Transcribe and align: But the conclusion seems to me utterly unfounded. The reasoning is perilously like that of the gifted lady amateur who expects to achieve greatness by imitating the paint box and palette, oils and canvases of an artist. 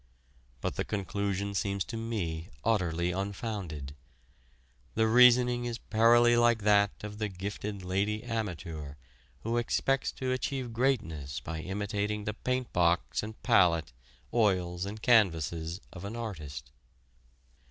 But 0.61 0.77
the 0.77 0.83
conclusion 0.83 1.53
seems 1.53 1.83
to 1.83 1.95
me 1.95 2.49
utterly 2.65 3.11
unfounded. 3.11 3.93
The 4.95 5.05
reasoning 5.07 5.65
is 5.65 5.77
perilously 5.77 6.35
like 6.37 6.63
that 6.63 6.89
of 7.03 7.19
the 7.19 7.29
gifted 7.29 7.83
lady 7.83 8.23
amateur 8.23 8.95
who 9.41 9.57
expects 9.57 10.11
to 10.13 10.31
achieve 10.31 10.73
greatness 10.73 11.39
by 11.39 11.59
imitating 11.59 12.23
the 12.23 12.33
paint 12.33 12.73
box 12.73 13.21
and 13.21 13.39
palette, 13.43 13.93
oils 14.33 14.87
and 14.87 14.99
canvases 14.99 15.79
of 15.93 16.03
an 16.03 16.15
artist. 16.15 16.71